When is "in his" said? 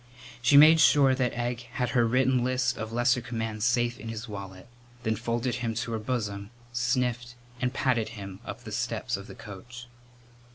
3.99-4.27